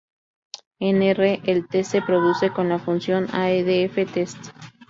[0.79, 4.47] En R el test se produce con la función adf.test.